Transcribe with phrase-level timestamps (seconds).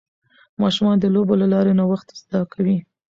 [0.61, 2.77] ماشومان د لوبو له لارې نوښت زده کوي.